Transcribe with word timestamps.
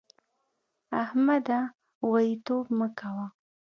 احمده! 1.01 1.59
غواييتوب 2.01 2.65
مه 2.77 2.87
کوه. 2.99 3.27